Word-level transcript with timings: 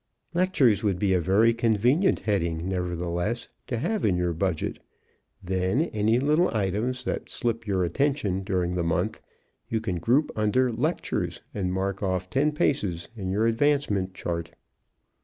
Lectures 0.33 0.81
would 0.81 0.97
be 0.97 1.13
a 1.13 1.19
very 1.19 1.53
convenient 1.53 2.21
heading, 2.21 2.67
nevertheless, 2.67 3.49
to 3.67 3.77
have 3.77 4.03
in 4.03 4.17
your 4.17 4.33
budget. 4.33 4.79
Then, 5.43 5.81
any 5.93 6.17
little 6.19 6.49
items 6.57 7.03
that 7.03 7.29
slip 7.29 7.67
your 7.67 7.83
attention 7.83 8.41
during 8.43 8.73
the 8.73 8.83
month 8.83 9.21
you 9.69 9.79
can 9.79 9.97
group 9.99 10.31
under 10.35 10.71
lectures 10.71 11.43
and 11.53 11.71
mark 11.71 12.01
off 12.01 12.31
ten 12.31 12.51
paces 12.51 13.09
in 13.15 13.29
your 13.29 13.45
advancement 13.45 14.15
chart. 14.15 14.55